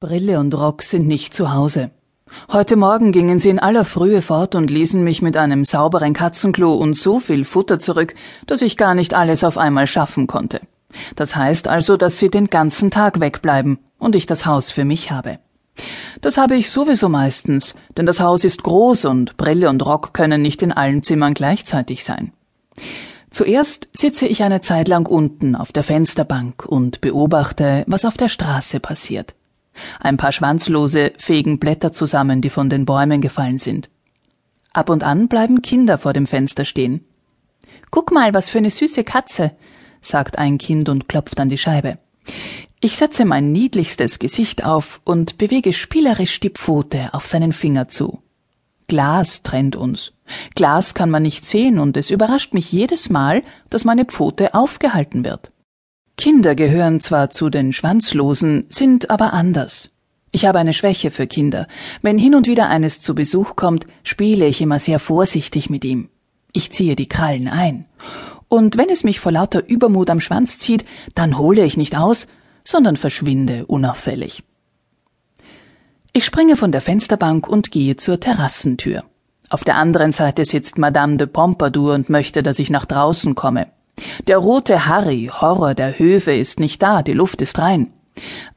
Brille 0.00 0.38
und 0.38 0.54
Rock 0.54 0.82
sind 0.82 1.08
nicht 1.08 1.34
zu 1.34 1.52
Hause. 1.52 1.90
Heute 2.52 2.76
Morgen 2.76 3.10
gingen 3.10 3.40
sie 3.40 3.48
in 3.48 3.58
aller 3.58 3.84
Frühe 3.84 4.22
fort 4.22 4.54
und 4.54 4.70
ließen 4.70 5.02
mich 5.02 5.22
mit 5.22 5.36
einem 5.36 5.64
sauberen 5.64 6.12
Katzenklo 6.12 6.72
und 6.72 6.94
so 6.94 7.18
viel 7.18 7.44
Futter 7.44 7.80
zurück, 7.80 8.14
dass 8.46 8.62
ich 8.62 8.76
gar 8.76 8.94
nicht 8.94 9.12
alles 9.12 9.42
auf 9.42 9.58
einmal 9.58 9.88
schaffen 9.88 10.28
konnte. 10.28 10.60
Das 11.16 11.34
heißt 11.34 11.66
also, 11.66 11.96
dass 11.96 12.16
sie 12.16 12.30
den 12.30 12.46
ganzen 12.46 12.92
Tag 12.92 13.18
wegbleiben 13.18 13.80
und 13.98 14.14
ich 14.14 14.26
das 14.26 14.46
Haus 14.46 14.70
für 14.70 14.84
mich 14.84 15.10
habe. 15.10 15.40
Das 16.20 16.38
habe 16.38 16.54
ich 16.54 16.70
sowieso 16.70 17.08
meistens, 17.08 17.74
denn 17.96 18.06
das 18.06 18.20
Haus 18.20 18.44
ist 18.44 18.62
groß 18.62 19.04
und 19.06 19.36
Brille 19.36 19.68
und 19.68 19.84
Rock 19.84 20.14
können 20.14 20.42
nicht 20.42 20.62
in 20.62 20.70
allen 20.70 21.02
Zimmern 21.02 21.34
gleichzeitig 21.34 22.04
sein. 22.04 22.32
Zuerst 23.30 23.88
sitze 23.92 24.28
ich 24.28 24.44
eine 24.44 24.60
Zeit 24.60 24.86
lang 24.86 25.08
unten 25.08 25.56
auf 25.56 25.72
der 25.72 25.82
Fensterbank 25.82 26.64
und 26.64 27.00
beobachte, 27.00 27.82
was 27.88 28.04
auf 28.04 28.16
der 28.16 28.28
Straße 28.28 28.78
passiert. 28.78 29.34
Ein 30.00 30.16
paar 30.16 30.32
Schwanzlose 30.32 31.12
fegen 31.18 31.58
Blätter 31.58 31.92
zusammen, 31.92 32.40
die 32.40 32.50
von 32.50 32.70
den 32.70 32.84
Bäumen 32.84 33.20
gefallen 33.20 33.58
sind. 33.58 33.90
Ab 34.72 34.90
und 34.90 35.02
an 35.02 35.28
bleiben 35.28 35.62
Kinder 35.62 35.98
vor 35.98 36.12
dem 36.12 36.26
Fenster 36.26 36.64
stehen. 36.64 37.04
Guck 37.90 38.12
mal, 38.12 38.34
was 38.34 38.50
für 38.50 38.58
eine 38.58 38.70
süße 38.70 39.04
Katze, 39.04 39.52
sagt 40.00 40.38
ein 40.38 40.58
Kind 40.58 40.88
und 40.88 41.08
klopft 41.08 41.40
an 41.40 41.48
die 41.48 41.58
Scheibe. 41.58 41.98
Ich 42.80 42.96
setze 42.96 43.24
mein 43.24 43.50
niedlichstes 43.50 44.18
Gesicht 44.18 44.64
auf 44.64 45.00
und 45.04 45.38
bewege 45.38 45.72
spielerisch 45.72 46.38
die 46.38 46.50
Pfote 46.50 47.12
auf 47.12 47.26
seinen 47.26 47.52
Finger 47.52 47.88
zu. 47.88 48.22
Glas 48.86 49.42
trennt 49.42 49.74
uns. 49.74 50.12
Glas 50.54 50.94
kann 50.94 51.10
man 51.10 51.22
nicht 51.22 51.44
sehen 51.44 51.78
und 51.78 51.96
es 51.96 52.10
überrascht 52.10 52.54
mich 52.54 52.70
jedes 52.70 53.10
Mal, 53.10 53.42
dass 53.68 53.84
meine 53.84 54.04
Pfote 54.04 54.54
aufgehalten 54.54 55.24
wird. 55.24 55.50
Kinder 56.18 56.56
gehören 56.56 56.98
zwar 56.98 57.30
zu 57.30 57.48
den 57.48 57.72
Schwanzlosen, 57.72 58.66
sind 58.70 59.08
aber 59.08 59.32
anders. 59.32 59.90
Ich 60.32 60.46
habe 60.46 60.58
eine 60.58 60.74
Schwäche 60.74 61.12
für 61.12 61.28
Kinder. 61.28 61.68
Wenn 62.02 62.18
hin 62.18 62.34
und 62.34 62.48
wieder 62.48 62.68
eines 62.68 63.00
zu 63.00 63.14
Besuch 63.14 63.54
kommt, 63.54 63.86
spiele 64.02 64.46
ich 64.46 64.60
immer 64.60 64.80
sehr 64.80 64.98
vorsichtig 64.98 65.70
mit 65.70 65.84
ihm. 65.84 66.08
Ich 66.52 66.72
ziehe 66.72 66.96
die 66.96 67.08
Krallen 67.08 67.46
ein. 67.46 67.84
Und 68.48 68.76
wenn 68.76 68.90
es 68.90 69.04
mich 69.04 69.20
vor 69.20 69.30
lauter 69.30 69.68
Übermut 69.68 70.10
am 70.10 70.20
Schwanz 70.20 70.58
zieht, 70.58 70.84
dann 71.14 71.38
hole 71.38 71.64
ich 71.64 71.76
nicht 71.76 71.96
aus, 71.96 72.26
sondern 72.64 72.96
verschwinde 72.96 73.66
unauffällig. 73.66 74.42
Ich 76.12 76.24
springe 76.24 76.56
von 76.56 76.72
der 76.72 76.80
Fensterbank 76.80 77.46
und 77.46 77.70
gehe 77.70 77.96
zur 77.96 78.18
Terrassentür. 78.18 79.04
Auf 79.50 79.62
der 79.62 79.76
anderen 79.76 80.10
Seite 80.10 80.44
sitzt 80.44 80.78
Madame 80.78 81.16
de 81.16 81.28
Pompadour 81.28 81.94
und 81.94 82.10
möchte, 82.10 82.42
dass 82.42 82.58
ich 82.58 82.70
nach 82.70 82.86
draußen 82.86 83.36
komme. 83.36 83.68
Der 84.26 84.38
rote 84.38 84.86
Harry, 84.86 85.30
Horror 85.32 85.74
der 85.74 85.98
Höfe, 85.98 86.32
ist 86.32 86.60
nicht 86.60 86.82
da, 86.82 87.02
die 87.02 87.12
Luft 87.12 87.42
ist 87.42 87.58
rein. 87.58 87.92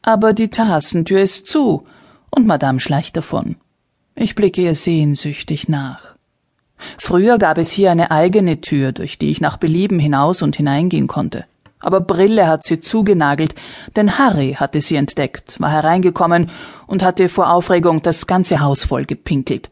Aber 0.02 0.34
die 0.34 0.50
Terrassentür 0.50 1.22
ist 1.22 1.48
zu, 1.48 1.86
und 2.30 2.48
Madame 2.48 2.80
schleicht 2.80 3.18
davon. 3.18 3.56
Ich 4.16 4.36
blicke 4.36 4.62
ihr 4.62 4.76
sehnsüchtig 4.76 5.70
nach. 5.70 6.16
Früher 6.98 7.38
gab 7.38 7.58
es 7.58 7.72
hier 7.72 7.92
eine 7.92 8.12
eigene 8.12 8.62
Tür, 8.62 8.92
durch 8.92 9.18
die 9.18 9.30
ich 9.30 9.42
nach 9.42 9.58
Belieben 9.58 10.00
hinaus 10.00 10.42
und 10.42 10.56
hineingehen 10.56 11.08
konnte. 11.08 11.46
Aber 11.80 12.00
Brille 12.00 12.48
hat 12.48 12.64
sie 12.64 12.80
zugenagelt, 12.80 13.56
denn 13.96 14.18
Harry 14.20 14.54
hatte 14.54 14.82
sie 14.82 14.96
entdeckt, 14.96 15.60
war 15.60 15.72
hereingekommen 15.72 16.50
und 16.88 17.04
hatte 17.04 17.28
vor 17.28 17.52
Aufregung 17.52 18.02
das 18.02 18.28
ganze 18.28 18.60
Haus 18.60 18.84
voll 18.84 19.06
gepinkelt. 19.06 19.70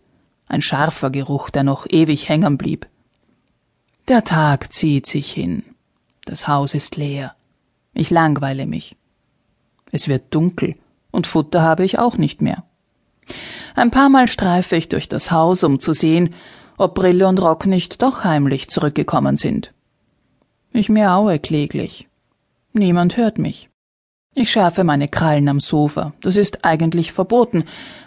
Ein 0.48 0.64
scharfer 0.64 1.12
Geruch, 1.12 1.52
der 1.52 1.64
noch 1.64 1.86
ewig 1.88 2.28
hängen 2.28 2.58
blieb. 2.58 2.88
Der 4.10 4.24
Tag 4.24 4.74
zieht 4.74 5.06
sich 5.06 5.32
hin. 5.32 5.64
Das 6.26 6.48
Haus 6.48 6.74
ist 6.74 6.96
leer. 6.96 7.36
Ich 7.94 8.10
langweile 8.10 8.66
mich. 8.66 8.96
Es 9.92 10.08
wird 10.08 10.34
dunkel 10.34 10.78
und 11.12 11.28
Futter 11.28 11.62
habe 11.62 11.86
ich 11.86 12.00
auch 12.00 12.18
nicht 12.18 12.42
mehr. 12.42 12.64
Ein 13.76 13.92
paar 13.92 14.10
Mal 14.10 14.28
streife 14.28 14.76
ich 14.76 14.90
durch 14.90 15.10
das 15.10 15.30
Haus, 15.30 15.64
um 15.64 15.80
zu 15.80 15.94
sehen, 15.94 16.34
ob 16.76 16.96
Brille 16.96 17.28
und 17.28 17.40
Rock 17.40 17.68
nicht 17.68 18.02
doch 18.02 18.24
heimlich 18.24 18.72
zurückgekommen 18.72 19.38
sind. 19.38 19.74
Ich 20.74 20.90
miaue 20.90 21.38
kläglich. 21.38 22.08
Niemand 22.74 23.16
hört 23.16 23.38
mich. 23.38 23.70
Ich 24.34 24.50
schärfe 24.50 24.84
meine 24.84 25.08
Krallen 25.08 25.48
am 25.50 25.60
Sofa. 25.60 26.14
Das 26.22 26.36
ist 26.36 26.66
eigentlich 26.66 27.12
verboten, 27.12 27.66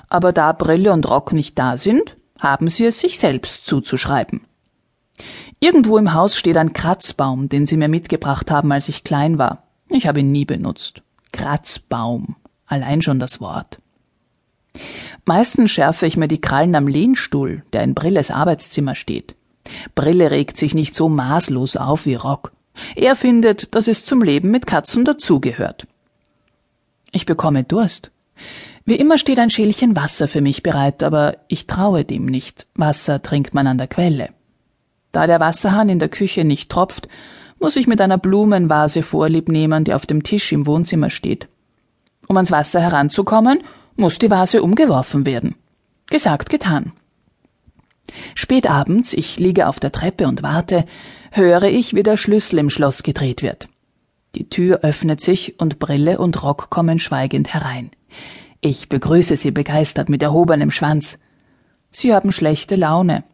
aber 0.08 0.32
da 0.32 0.50
Brille 0.50 0.92
und 0.92 1.08
Rock 1.08 1.32
nicht 1.32 1.56
da 1.60 1.78
sind, 1.78 2.16
haben 2.40 2.68
sie 2.68 2.86
es 2.86 2.98
sich 2.98 3.20
selbst 3.20 3.66
zuzuschreiben. 3.66 4.40
Irgendwo 5.60 5.98
im 5.98 6.14
Haus 6.14 6.36
steht 6.36 6.56
ein 6.56 6.72
Kratzbaum, 6.72 7.48
den 7.48 7.66
Sie 7.66 7.76
mir 7.76 7.88
mitgebracht 7.88 8.50
haben, 8.50 8.72
als 8.72 8.88
ich 8.88 9.04
klein 9.04 9.38
war. 9.38 9.64
Ich 9.88 10.06
habe 10.06 10.20
ihn 10.20 10.32
nie 10.32 10.44
benutzt. 10.44 11.02
Kratzbaum. 11.32 12.36
Allein 12.66 13.02
schon 13.02 13.18
das 13.18 13.40
Wort. 13.40 13.78
Meistens 15.24 15.70
schärfe 15.70 16.06
ich 16.06 16.16
mir 16.16 16.28
die 16.28 16.40
Krallen 16.40 16.74
am 16.74 16.88
Lehnstuhl, 16.88 17.62
der 17.72 17.82
in 17.82 17.94
Brilles 17.94 18.30
Arbeitszimmer 18.30 18.94
steht. 18.94 19.34
Brille 19.94 20.30
regt 20.30 20.56
sich 20.56 20.74
nicht 20.74 20.94
so 20.94 21.08
maßlos 21.08 21.76
auf 21.76 22.06
wie 22.06 22.14
Rock. 22.14 22.52
Er 22.96 23.16
findet, 23.16 23.74
dass 23.74 23.86
es 23.86 24.04
zum 24.04 24.22
Leben 24.22 24.50
mit 24.50 24.66
Katzen 24.66 25.04
dazugehört. 25.04 25.86
Ich 27.10 27.26
bekomme 27.26 27.64
Durst. 27.64 28.10
Wie 28.84 28.96
immer 28.96 29.18
steht 29.18 29.38
ein 29.38 29.50
Schälchen 29.50 29.94
Wasser 29.94 30.26
für 30.26 30.40
mich 30.40 30.62
bereit, 30.62 31.02
aber 31.02 31.36
ich 31.48 31.66
traue 31.66 32.04
dem 32.04 32.26
nicht. 32.26 32.66
Wasser 32.74 33.22
trinkt 33.22 33.54
man 33.54 33.66
an 33.66 33.78
der 33.78 33.86
Quelle. 33.86 34.30
Da 35.12 35.26
der 35.26 35.40
Wasserhahn 35.40 35.88
in 35.88 35.98
der 35.98 36.08
Küche 36.08 36.44
nicht 36.44 36.70
tropft, 36.70 37.08
muss 37.60 37.76
ich 37.76 37.86
mit 37.86 38.00
einer 38.00 38.18
Blumenvase 38.18 39.02
Vorlieb 39.02 39.48
nehmen, 39.48 39.84
die 39.84 39.94
auf 39.94 40.06
dem 40.06 40.22
Tisch 40.22 40.50
im 40.52 40.66
Wohnzimmer 40.66 41.10
steht. 41.10 41.48
Um 42.26 42.36
ans 42.36 42.50
Wasser 42.50 42.80
heranzukommen, 42.80 43.62
muss 43.96 44.18
die 44.18 44.30
Vase 44.30 44.62
umgeworfen 44.62 45.26
werden. 45.26 45.54
Gesagt, 46.06 46.50
getan. 46.50 46.92
Spät 48.34 48.68
abends, 48.68 49.12
ich 49.12 49.38
liege 49.38 49.68
auf 49.68 49.78
der 49.78 49.92
Treppe 49.92 50.26
und 50.26 50.42
warte, 50.42 50.86
höre 51.30 51.64
ich, 51.64 51.94
wie 51.94 52.02
der 52.02 52.16
Schlüssel 52.16 52.58
im 52.58 52.70
Schloss 52.70 53.02
gedreht 53.02 53.42
wird. 53.42 53.68
Die 54.34 54.48
Tür 54.48 54.80
öffnet 54.82 55.20
sich 55.20 55.60
und 55.60 55.78
Brille 55.78 56.18
und 56.18 56.42
Rock 56.42 56.70
kommen 56.70 56.98
schweigend 56.98 57.52
herein. 57.52 57.90
Ich 58.60 58.88
begrüße 58.88 59.36
sie 59.36 59.50
begeistert 59.50 60.08
mit 60.08 60.22
erhobenem 60.22 60.70
Schwanz. 60.70 61.18
Sie 61.90 62.14
haben 62.14 62.32
schlechte 62.32 62.76
Laune. 62.76 63.24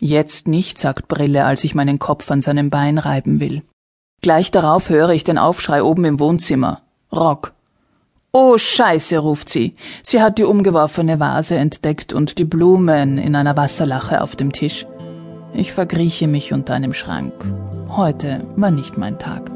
Jetzt 0.00 0.48
nicht, 0.48 0.78
sagt 0.78 1.08
Brille, 1.08 1.44
als 1.44 1.64
ich 1.64 1.74
meinen 1.74 1.98
Kopf 1.98 2.30
an 2.30 2.40
seinem 2.40 2.70
Bein 2.70 2.98
reiben 2.98 3.40
will. 3.40 3.62
Gleich 4.22 4.50
darauf 4.50 4.88
höre 4.88 5.10
ich 5.10 5.24
den 5.24 5.38
Aufschrei 5.38 5.82
oben 5.82 6.04
im 6.04 6.18
Wohnzimmer. 6.18 6.82
Rock. 7.12 7.52
Oh 8.32 8.58
Scheiße, 8.58 9.18
ruft 9.18 9.48
sie. 9.48 9.74
Sie 10.02 10.20
hat 10.20 10.38
die 10.38 10.44
umgeworfene 10.44 11.20
Vase 11.20 11.54
entdeckt 11.56 12.12
und 12.12 12.38
die 12.38 12.44
Blumen 12.44 13.18
in 13.18 13.36
einer 13.36 13.56
Wasserlache 13.56 14.22
auf 14.22 14.34
dem 14.34 14.52
Tisch. 14.52 14.86
Ich 15.52 15.72
verkrieche 15.72 16.26
mich 16.26 16.52
unter 16.52 16.74
einem 16.74 16.94
Schrank. 16.94 17.32
Heute 17.88 18.44
war 18.56 18.72
nicht 18.72 18.98
mein 18.98 19.20
Tag. 19.20 19.52